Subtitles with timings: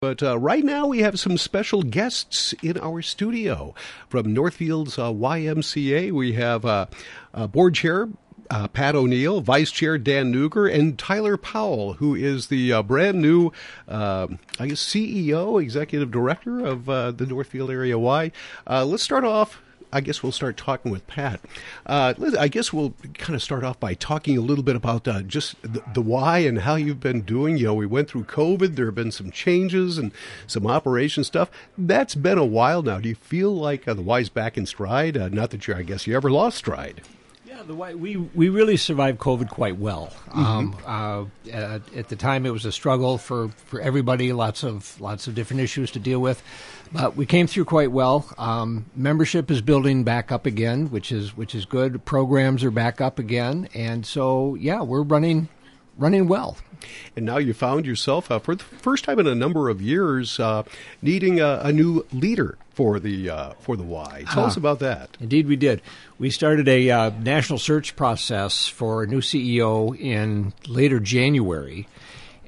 [0.00, 3.74] But uh, right now, we have some special guests in our studio
[4.08, 6.10] from Northfield's uh, YMCA.
[6.10, 6.86] We have uh,
[7.34, 8.08] uh, board chair
[8.48, 13.20] uh, Pat O'Neill, Vice Chair Dan Neuger, and Tyler Powell, who is the uh, brand
[13.20, 13.52] new,
[13.86, 18.32] I guess, CEO, Executive Director of the Northfield Area Y.
[18.66, 19.60] Let's start off.
[19.92, 21.40] I guess we'll start talking with Pat.
[21.86, 25.22] Uh, I guess we'll kind of start off by talking a little bit about uh,
[25.22, 27.56] just the, the, Y and how you've been doing.
[27.56, 28.76] You know, we went through COVID.
[28.76, 30.12] There have been some changes and
[30.46, 31.50] some operation stuff.
[31.76, 32.98] That's been a while now.
[33.00, 35.16] Do you feel like uh, the Y's back in stride?
[35.16, 37.02] Uh, not that you're, I guess, you ever lost stride.
[37.60, 40.10] Yeah, the way we we really survived COVID quite well.
[40.28, 40.86] Mm-hmm.
[40.86, 44.32] Um, uh, at, at, the time, it was a struggle for, for everybody.
[44.32, 46.42] Lots of lots of different issues to deal with,
[46.90, 48.26] but we came through quite well.
[48.38, 52.02] Um, membership is building back up again, which is which is good.
[52.06, 55.50] Programs are back up again, and so yeah, we're running
[55.98, 56.56] running well.
[57.14, 60.40] And now you found yourself, uh, for the first time in a number of years,
[60.40, 60.62] uh,
[61.02, 64.24] needing a, a, new leader for the uh, for the Y.
[64.30, 64.60] Tell us ah.
[64.60, 65.14] about that.
[65.20, 65.82] Indeed, we did.
[66.18, 71.86] We started a uh, national search process for a new CEO in later January,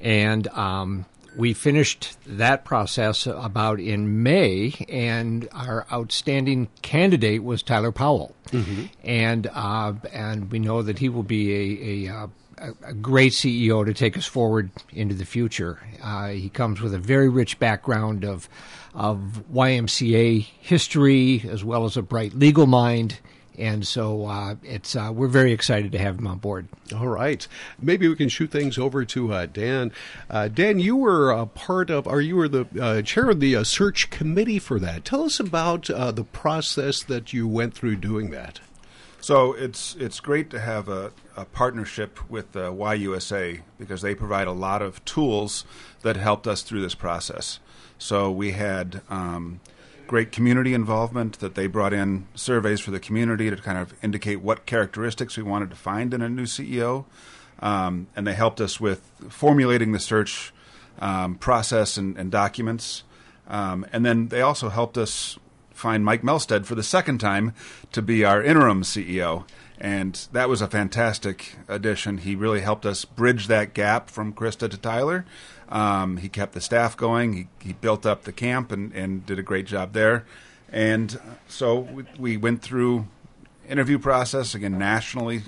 [0.01, 1.05] and um,
[1.37, 8.85] we finished that process about in May, and our outstanding candidate was Tyler Powell, mm-hmm.
[9.03, 12.29] and uh, and we know that he will be a, a
[12.61, 15.79] uh, a, great CEO to take us forward into the future.
[16.01, 18.49] Uh, he comes with a very rich background of
[18.93, 23.19] of YMCA history as well as a bright legal mind.
[23.57, 26.67] And so uh, it's uh, we're very excited to have him on board.
[26.95, 27.47] All right,
[27.79, 29.91] maybe we can shoot things over to uh, Dan.
[30.27, 33.63] Uh, Dan, you were a part of, or you were the uh, chair of the
[33.63, 35.05] search committee for that.
[35.05, 38.59] Tell us about the process that you went through doing that.
[39.23, 44.47] So it's it's great to have a, a partnership with uh, YUSA because they provide
[44.47, 45.63] a lot of tools
[46.01, 47.61] that helped us through this process.
[47.97, 49.61] So we had um,
[50.07, 54.41] great community involvement that they brought in surveys for the community to kind of indicate
[54.41, 57.05] what characteristics we wanted to find in a new CEO,
[57.61, 60.53] um, and they helped us with formulating the search
[60.99, 63.05] um, process and, and documents.
[63.47, 65.39] Um, and then they also helped us
[65.73, 67.53] find Mike Melstead for the second time
[67.91, 69.45] to be our interim CEO.
[69.79, 72.19] And that was a fantastic addition.
[72.19, 75.25] He really helped us bridge that gap from Krista to Tyler.
[75.67, 77.33] Um, he kept the staff going.
[77.33, 80.25] He, he built up the camp and, and did a great job there.
[80.71, 83.07] And so we, we went through
[83.67, 85.43] interview process again nationally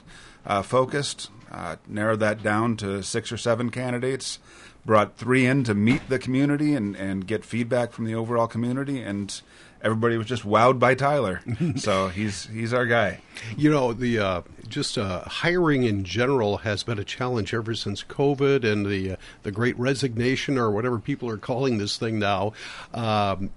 [0.46, 1.30] uh, focused.
[1.52, 4.40] Uh, narrowed that down to six or seven candidates.
[4.86, 9.02] Brought three in to meet the community and, and get feedback from the overall community,
[9.02, 9.42] and
[9.82, 11.42] everybody was just wowed by Tyler.
[11.76, 13.22] so he's he's our guy.
[13.58, 18.04] You know, the uh, just uh, hiring in general has been a challenge ever since
[18.04, 22.54] COVID and the uh, the Great Resignation or whatever people are calling this thing now.
[22.94, 23.52] Um,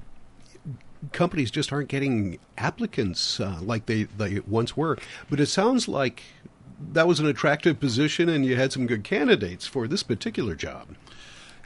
[1.13, 4.99] companies just aren't getting applicants uh, like they, they once were.
[5.31, 6.23] But it sounds like
[6.93, 10.89] that was an attractive position and you had some good candidates for this particular job.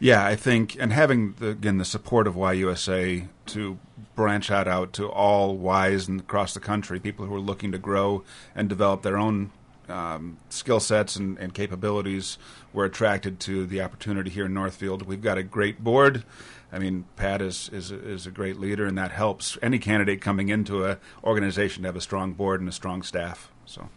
[0.02, 3.78] Yeah, I think, and having the, again the support of YUSA to
[4.16, 7.78] branch out out to all Ys and across the country, people who are looking to
[7.78, 9.52] grow and develop their own
[9.88, 12.36] um, skill sets and, and, capabilities
[12.72, 15.02] were attracted to the opportunity here in Northfield.
[15.02, 16.24] We've got a great board.
[16.72, 20.48] I mean, Pat is, is is a great leader, and that helps any candidate coming
[20.48, 23.50] into an organization to have a strong board and a strong staff.
[23.66, 23.90] So,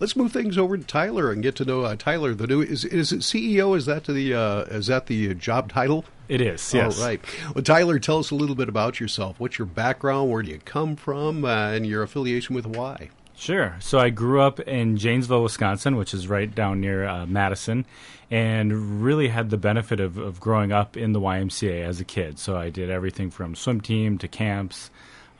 [0.00, 2.34] let's move things over to Tyler and get to know uh, Tyler.
[2.34, 3.76] The new is is it CEO?
[3.76, 6.06] Is that the uh, is that the job title?
[6.28, 6.72] It is.
[6.72, 6.98] Yes.
[6.98, 7.20] All right.
[7.54, 9.38] Well, Tyler, tell us a little bit about yourself.
[9.38, 10.30] What's your background?
[10.30, 11.44] Where do you come from?
[11.44, 13.10] Uh, and your affiliation with Y?
[13.34, 13.76] Sure.
[13.80, 17.84] So I grew up in Janesville, Wisconsin, which is right down near uh, Madison,
[18.30, 22.38] and really had the benefit of, of growing up in the YMCA as a kid.
[22.38, 24.90] So I did everything from swim team to camps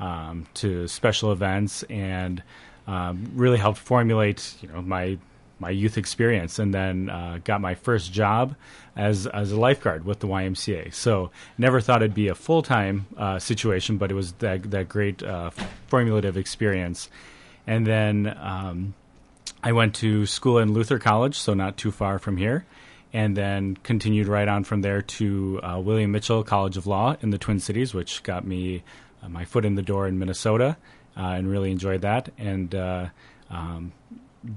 [0.00, 2.42] um, to special events, and
[2.86, 5.18] um, really helped formulate you know my
[5.60, 8.56] my youth experience, and then uh, got my first job
[8.96, 10.92] as as a lifeguard with the YMCA.
[10.92, 14.88] So never thought it'd be a full time uh, situation, but it was that that
[14.88, 15.50] great uh,
[15.86, 17.08] formulative experience.
[17.66, 18.94] And then um,
[19.62, 22.64] I went to school in Luther College, so not too far from here.
[23.12, 27.30] And then continued right on from there to uh, William Mitchell College of Law in
[27.30, 28.82] the Twin Cities, which got me
[29.22, 30.76] uh, my foot in the door in Minnesota
[31.16, 32.30] uh, and really enjoyed that.
[32.38, 33.08] And uh,
[33.50, 33.92] um,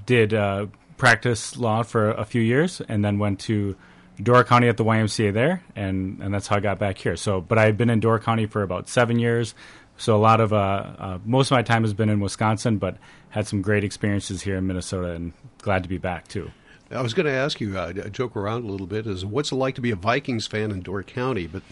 [0.05, 0.67] did uh,
[0.97, 3.75] practice law for a few years, and then went to
[4.21, 7.15] Door County at the YMCA there, and and that's how I got back here.
[7.17, 9.53] So, but I've been in Door County for about seven years.
[9.97, 10.55] So a lot of uh,
[10.97, 12.97] uh, most of my time has been in Wisconsin, but
[13.29, 16.51] had some great experiences here in Minnesota, and glad to be back too.
[16.91, 19.55] I was going to ask you, uh, joke around a little bit, is what's it
[19.55, 21.47] like to be a Vikings fan in Door County?
[21.47, 21.63] But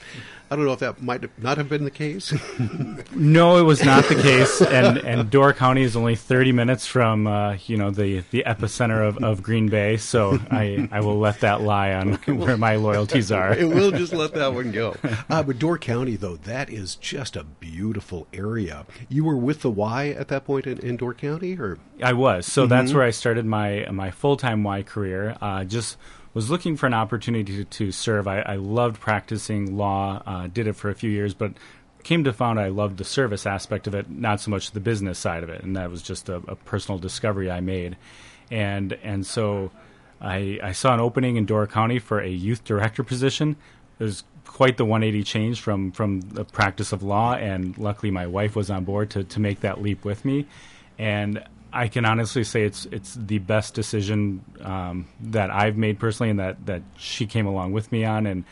[0.53, 2.31] I don't know if that might not have been the case.
[3.15, 7.25] no, it was not the case, and and Door County is only thirty minutes from
[7.25, 11.39] uh, you know the the epicenter of, of Green Bay, so I I will let
[11.39, 13.55] that lie on where my loyalties are.
[13.59, 14.95] we'll just let that one go.
[15.27, 18.85] Uh, but Door County, though, that is just a beautiful area.
[19.09, 22.45] You were with the Y at that point in, in Door County, or I was.
[22.45, 22.69] So mm-hmm.
[22.69, 25.02] that's where I started my my full time Y career.
[25.41, 25.97] Uh, just
[26.33, 28.27] was looking for an opportunity to, to serve.
[28.27, 30.21] I, I, loved practicing law.
[30.25, 31.53] Uh, did it for a few years, but
[32.03, 35.17] came to find I loved the service aspect of it, not so much the business
[35.17, 35.63] side of it.
[35.63, 37.97] And that was just a, a personal discovery I made.
[38.51, 39.71] And and so
[40.21, 43.55] I, I saw an opening in Door County for a youth director position.
[43.99, 48.27] It was quite the 180 change from from the practice of law, and luckily my
[48.27, 50.45] wife was on board to to make that leap with me.
[50.97, 56.29] And I can honestly say it's it's the best decision um, that I've made personally,
[56.29, 58.45] and that that she came along with me on, and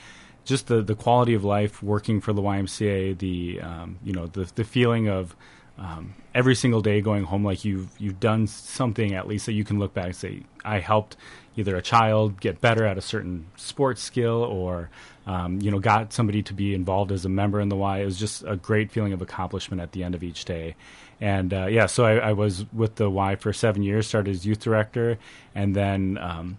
[0.44, 4.52] just the the quality of life working for the YMCA, the um, you know the
[4.56, 5.36] the feeling of
[5.78, 9.64] um, every single day going home like you've you've done something at least that you
[9.64, 11.16] can look back and say I helped
[11.56, 14.90] either a child get better at a certain sports skill or
[15.28, 18.00] um, you know got somebody to be involved as a member in the Y.
[18.00, 20.76] It was just a great feeling of accomplishment at the end of each day.
[21.20, 24.44] And uh, yeah, so I, I, was with the Y for seven years, started as
[24.44, 25.20] youth director,
[25.54, 26.58] and then um,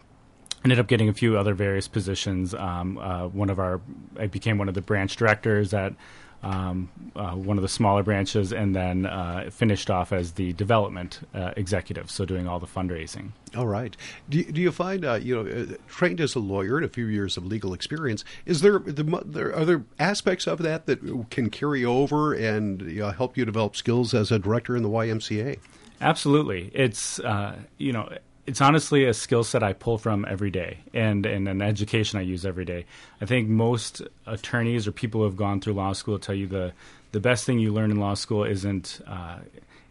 [0.65, 2.55] ended up getting a few other various positions.
[2.55, 3.81] Um, uh, one of our,
[4.17, 5.95] I became one of the branch directors at
[6.43, 11.21] um, uh, one of the smaller branches, and then uh, finished off as the development
[11.35, 13.31] uh, executive, so doing all the fundraising.
[13.56, 13.97] All right.
[14.29, 16.89] Do you, do you find, uh, you know, uh, trained as a lawyer and a
[16.89, 21.27] few years of legal experience, is there, the, there are there aspects of that that
[21.31, 24.88] can carry over and you know, help you develop skills as a director in the
[24.88, 25.59] YMCA?
[26.00, 26.71] Absolutely.
[26.75, 28.12] It's, uh, you know,
[28.47, 32.23] it's honestly a skill set I pull from every day and, and an education I
[32.23, 32.87] use every day.
[33.21, 36.73] I think most attorneys or people who have gone through law school tell you the,
[37.12, 39.39] the best thing you learn in law school isn't, uh,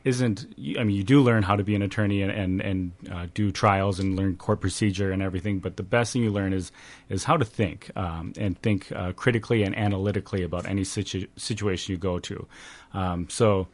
[0.04, 3.28] isn't, I mean, you do learn how to be an attorney and, and, and uh,
[3.34, 6.74] do trials and learn court procedure and everything, but the best thing you learn is,
[7.08, 11.94] is how to think um, and think uh, critically and analytically about any situ- situation
[11.94, 12.46] you go to.
[12.94, 13.68] Um, so,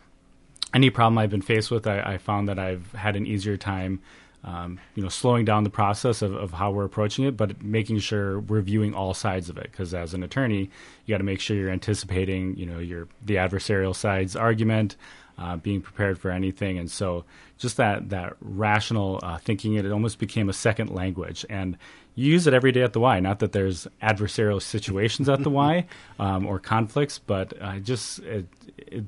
[0.73, 4.01] any problem I've been faced with, I, I found that I've had an easier time
[4.43, 7.99] um, you know, slowing down the process of, of how we're approaching it, but making
[7.99, 9.69] sure we're viewing all sides of it.
[9.71, 10.69] Because as an attorney,
[11.05, 14.95] you got to make sure you're anticipating, you know, your the adversarial side's argument,
[15.37, 17.25] uh, being prepared for anything, and so
[17.57, 19.73] just that that rational uh, thinking.
[19.73, 21.77] It, it almost became a second language, and
[22.15, 23.19] you use it every day at the Y.
[23.19, 25.85] Not that there's adversarial situations at the Y
[26.19, 28.47] um, or conflicts, but uh, just it,
[28.77, 29.03] it,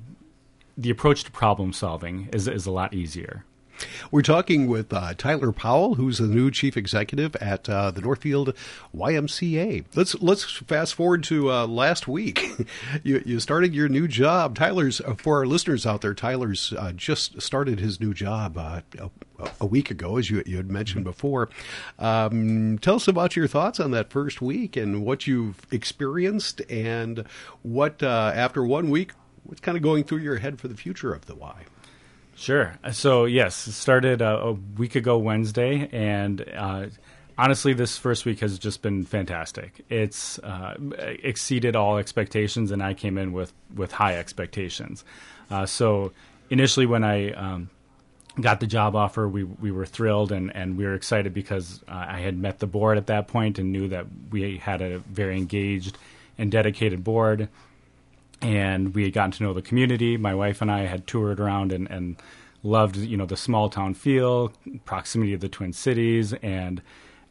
[0.77, 3.45] the approach to problem solving is is a lot easier.
[4.11, 8.53] We're talking with uh, Tyler Powell, who's the new chief executive at uh, the Northfield
[8.95, 9.85] YMCA.
[9.95, 12.67] Let's let's fast forward to uh, last week.
[13.03, 14.55] you, you started your new job.
[14.55, 16.13] Tyler's uh, for our listeners out there.
[16.13, 20.57] Tyler's uh, just started his new job uh, a, a, week ago, as you you
[20.57, 21.11] had mentioned mm-hmm.
[21.11, 21.49] before.
[21.97, 27.25] Um, tell us about your thoughts on that first week and what you've experienced, and
[27.61, 29.11] what after one week,
[29.43, 31.65] what's kind of going through your head for the future of the Y.
[32.39, 32.74] Sure.
[32.94, 36.86] So yes, started uh, a week ago Wednesday, and uh,
[37.38, 39.83] honestly, this first week has just been fantastic.
[39.89, 40.75] It's uh,
[41.21, 45.03] exceeded all expectations, and I came in with with high expectations.
[45.51, 46.13] Uh, so
[46.50, 47.69] initially, when I um,
[48.39, 52.05] got the job offer, we we were thrilled and, and we were excited because uh,
[52.08, 55.36] I had met the board at that point and knew that we had a very
[55.36, 55.98] engaged
[56.38, 57.50] and dedicated board
[58.41, 60.17] and we had gotten to know the community.
[60.17, 62.22] My wife and I had toured around and, and
[62.63, 64.53] loved, you know, the small town feel,
[64.86, 66.81] proximity of the Twin Cities, and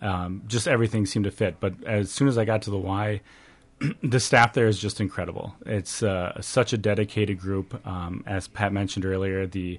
[0.01, 1.57] um, just everything seemed to fit.
[1.61, 3.21] But as soon as I got to the Y,
[4.03, 5.55] the staff there is just incredible.
[5.67, 7.87] It's uh, such a dedicated group.
[7.87, 9.79] Um, as Pat mentioned earlier, the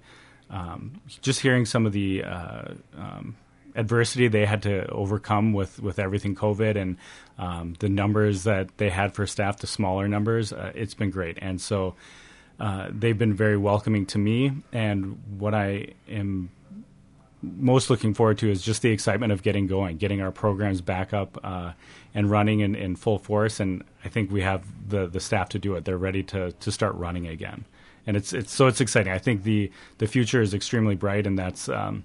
[0.49, 3.35] um, just hearing some of the uh, um,
[3.75, 6.97] adversity they had to overcome with, with everything COVID and
[7.37, 11.37] um, the numbers that they had for staff, the smaller numbers, uh, it's been great.
[11.41, 11.95] And so
[12.59, 14.51] uh, they've been very welcoming to me.
[14.73, 16.49] And what I am
[17.41, 21.13] most looking forward to is just the excitement of getting going, getting our programs back
[21.13, 21.71] up uh,
[22.13, 23.61] and running in, in, full force.
[23.61, 25.85] And I think we have the, the staff to do it.
[25.85, 27.65] They're ready to, to start running again.
[28.05, 29.13] And it's, it's so it's exciting.
[29.13, 32.03] I think the, the future is extremely bright, and that's um,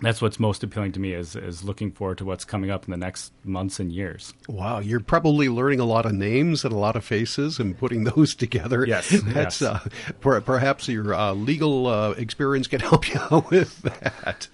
[0.00, 2.90] that's what's most appealing to me is is looking forward to what's coming up in
[2.90, 4.32] the next months and years.
[4.48, 8.04] Wow, you're probably learning a lot of names and a lot of faces and putting
[8.16, 8.86] those together.
[8.86, 9.62] Yes, that's yes.
[9.62, 9.88] Uh,
[10.20, 14.48] per, perhaps your uh, legal uh, experience can help you out with that.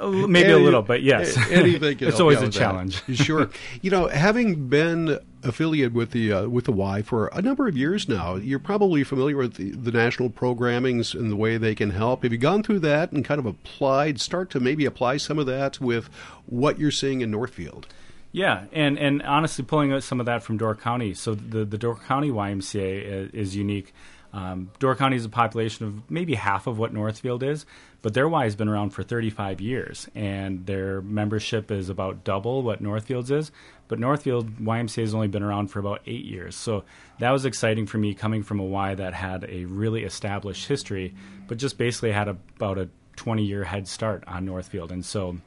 [0.00, 1.98] Maybe a little, but yes, anything.
[1.98, 3.02] Can it's always a challenge.
[3.14, 3.50] sure,
[3.82, 7.76] you know, having been affiliated with the uh, with the Y for a number of
[7.76, 11.90] years now, you're probably familiar with the, the national programmings and the way they can
[11.90, 12.22] help.
[12.22, 15.46] Have you gone through that and kind of applied, start to maybe apply some of
[15.46, 16.08] that with
[16.46, 17.86] what you're seeing in Northfield?
[18.32, 21.14] Yeah, and and honestly, pulling out some of that from Door County.
[21.14, 23.94] So the the Door County YMCA is, is unique.
[24.36, 27.64] Um, Door County is a population of maybe half of what Northfield is,
[28.02, 32.62] but their Y has been around for 35 years, and their membership is about double
[32.62, 33.50] what Northfield's is.
[33.88, 36.84] But Northfield YMCA has only been around for about eight years, so
[37.18, 41.14] that was exciting for me coming from a Y that had a really established history,
[41.48, 45.38] but just basically had about a 20 year head start on Northfield, and so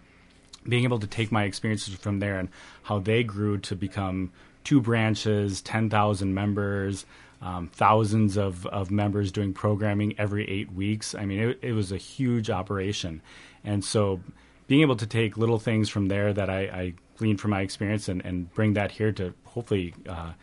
[0.67, 2.50] being able to take my experiences from there and
[2.81, 4.31] how they grew to become
[4.63, 7.05] two branches, 10,000 members,
[7.41, 11.15] um, thousands of, of members doing programming every eight weeks.
[11.15, 13.22] I mean, it, it was a huge operation.
[13.63, 14.22] And so
[14.67, 18.08] being able to take little things from there that I, I gleaned from my experience
[18.08, 20.34] and, and bring that here to hopefully uh,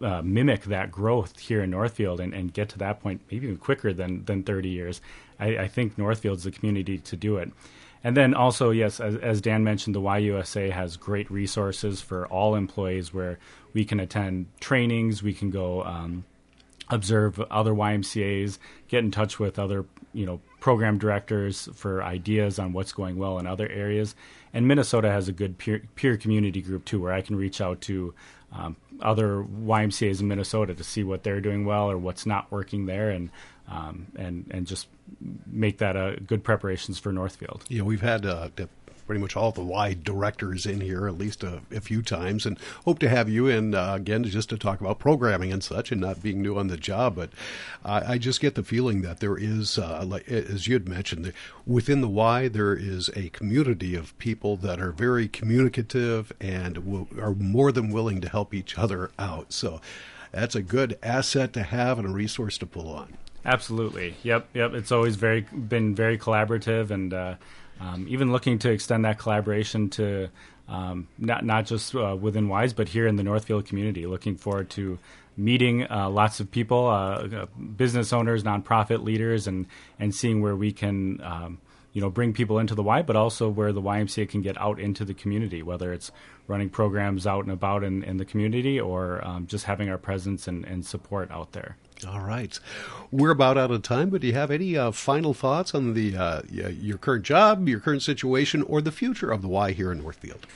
[0.00, 3.58] uh, mimic that growth here in Northfield and, and get to that point maybe even
[3.58, 5.00] quicker than, than 30 years.
[5.38, 7.50] I, I think Northfield's the community to do it.
[8.04, 12.54] And then also, yes, as, as Dan mentioned, the YUSA has great resources for all
[12.54, 13.38] employees where
[13.72, 16.24] we can attend trainings, we can go um,
[16.90, 22.72] observe other YMCA's, get in touch with other you know program directors for ideas on
[22.72, 24.14] what's going well in other areas.
[24.52, 27.80] And Minnesota has a good peer, peer community group too, where I can reach out
[27.82, 28.14] to
[28.52, 32.86] um, other YMCA's in Minnesota to see what they're doing well or what's not working
[32.86, 33.30] there, and
[33.68, 34.88] um, and and just
[35.46, 37.64] make that a good preparations for Northfield.
[37.78, 38.48] Know, we've had uh,
[39.08, 42.58] pretty much all the Y directors in here at least a, a few times, and
[42.84, 46.00] hope to have you in uh, again just to talk about programming and such, and
[46.00, 47.16] not being new on the job.
[47.16, 47.30] But
[47.84, 51.32] I, I just get the feeling that there is, uh, like as you had mentioned,
[51.66, 57.08] within the Y there is a community of people that are very communicative and will,
[57.18, 59.52] are more than willing to help each other out.
[59.52, 59.80] So.
[60.30, 63.16] That's a good asset to have and a resource to pull on.
[63.46, 64.14] Absolutely.
[64.22, 64.48] Yep.
[64.52, 64.74] Yep.
[64.74, 67.36] It's always very been very collaborative, and uh,
[67.80, 70.28] um, even looking to extend that collaboration to
[70.68, 74.06] um, not not just uh, within Ys, but here in the Northfield community.
[74.06, 74.98] Looking forward to
[75.36, 79.66] meeting uh, lots of people, uh, uh, business owners, nonprofit leaders, and
[79.98, 81.20] and seeing where we can.
[81.22, 81.58] Um,
[81.94, 84.78] you know, bring people into the Y, but also where the YMCA can get out
[84.78, 86.12] into the community, whether it's
[86.46, 90.46] running programs out and about in, in the community or um, just having our presence
[90.46, 91.76] and, and support out there.
[92.06, 92.58] All right.
[93.10, 96.16] We're about out of time, but do you have any uh, final thoughts on the
[96.16, 99.98] uh, your current job, your current situation, or the future of the Y here in
[99.98, 100.46] Northfield?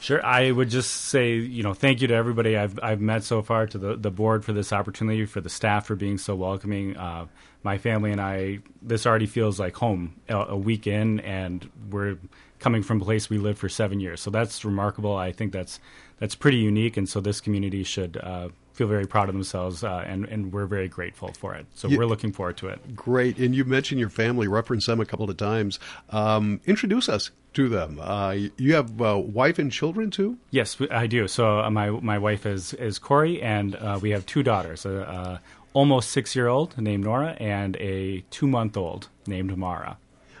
[0.00, 0.24] Sure.
[0.24, 3.66] I would just say, you know, thank you to everybody I've I've met so far,
[3.66, 6.96] to the, the board for this opportunity, for the staff for being so welcoming.
[6.96, 7.26] Uh,
[7.62, 12.16] my family and I, this already feels like home a, a week in, and we're
[12.58, 14.22] coming from a place we lived for seven years.
[14.22, 15.14] So that's remarkable.
[15.14, 15.78] I think that's
[16.18, 18.48] that's pretty unique, and so this community should uh,
[18.80, 21.66] feel very proud of themselves, uh, and and we're very grateful for it.
[21.74, 22.96] So You- we're looking forward to it.
[22.96, 23.36] Great.
[23.38, 25.78] And you mentioned your family, reference them a couple of times.
[26.08, 27.98] Um, introduce us to them.
[28.00, 30.38] Uh, you have a wife and children too?
[30.50, 31.28] Yes, I do.
[31.28, 34.90] So uh, my my wife is is Corey, and uh, we have two daughters: a,
[35.18, 35.40] a
[35.74, 39.98] almost six year old named Nora, and a two month old named Mara.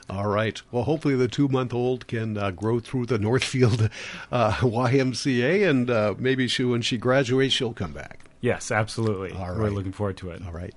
[0.08, 0.60] All right.
[0.72, 3.90] Well, hopefully the two month old can uh, grow through the Northfield
[4.32, 8.24] uh, YMCA, and uh, maybe she, when she graduates, she'll come back.
[8.40, 9.32] Yes, absolutely.
[9.32, 10.42] All We're looking forward to it.
[10.46, 10.74] All right.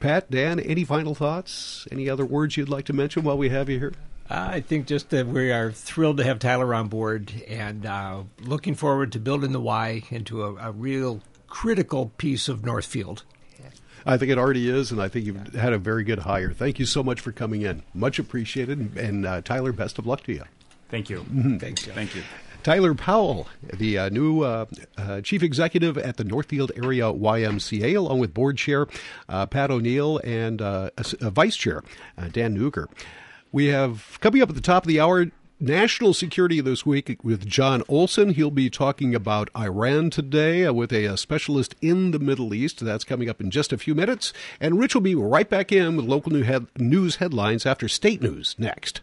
[0.00, 1.86] Pat, Dan, any final thoughts?
[1.90, 3.92] Any other words you'd like to mention while we have you here?
[4.28, 8.74] I think just that we are thrilled to have Tyler on board and uh, looking
[8.74, 13.24] forward to building the Y into a, a real critical piece of Northfield.
[14.06, 16.52] I think it already is, and I think you've had a very good hire.
[16.52, 17.82] Thank you so much for coming in.
[17.92, 18.78] Much appreciated.
[18.78, 20.44] And, and uh, Tyler, best of luck to you.
[20.88, 21.24] Thank you.
[21.58, 21.94] Thanks, John.
[21.94, 22.22] Thank you.
[22.62, 24.66] Tyler Powell, the uh, new uh,
[24.98, 28.86] uh, chief executive at the Northfield Area YMCA, along with board chair
[29.28, 30.90] uh, Pat O'Neill and uh,
[31.20, 31.82] vice chair
[32.18, 32.86] uh, Dan Neuger.
[33.52, 35.26] We have coming up at the top of the hour.
[35.62, 38.32] National security this week with John Olson.
[38.32, 42.80] He'll be talking about Iran today with a, uh specialist in the Middle East.
[42.82, 44.32] That's coming up in just a few minutes.
[44.58, 48.22] And Rich will be right back in with local new head- news headlines after state
[48.22, 48.98] news next.